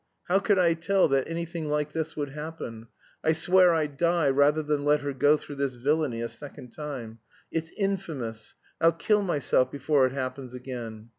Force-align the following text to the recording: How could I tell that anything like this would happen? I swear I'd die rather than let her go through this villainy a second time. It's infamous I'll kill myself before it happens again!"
How 0.23 0.39
could 0.39 0.57
I 0.57 0.73
tell 0.73 1.07
that 1.09 1.27
anything 1.29 1.67
like 1.69 1.91
this 1.91 2.15
would 2.17 2.29
happen? 2.29 2.87
I 3.23 3.33
swear 3.33 3.71
I'd 3.71 3.97
die 3.97 4.31
rather 4.31 4.63
than 4.63 4.83
let 4.83 5.01
her 5.01 5.13
go 5.13 5.37
through 5.37 5.57
this 5.57 5.75
villainy 5.75 6.21
a 6.21 6.27
second 6.27 6.71
time. 6.71 7.19
It's 7.51 7.69
infamous 7.77 8.55
I'll 8.81 8.93
kill 8.93 9.21
myself 9.21 9.69
before 9.71 10.07
it 10.07 10.13
happens 10.13 10.55
again!" 10.55 11.09